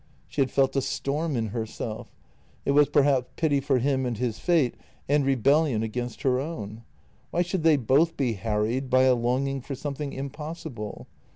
She 0.27 0.41
had 0.41 0.49
felt 0.49 0.75
a 0.75 0.81
storm 0.81 1.35
in 1.37 1.49
herself; 1.49 2.11
it 2.65 2.71
was 2.71 2.89
perhaps 2.89 3.27
pity 3.35 3.59
for 3.59 3.77
him 3.77 4.03
and 4.03 4.17
his 4.17 4.39
fate 4.39 4.73
and 5.07 5.23
rebellion 5.23 5.83
against 5.83 6.23
her 6.23 6.39
own— 6.39 6.81
why 7.29 7.43
should 7.43 7.61
they 7.61 7.77
both 7.77 8.17
be 8.17 8.33
harried 8.33 8.89
by 8.89 9.03
a 9.03 9.13
longing 9.13 9.61
for 9.61 9.75
something 9.75 10.11
impossible? 10.11 11.05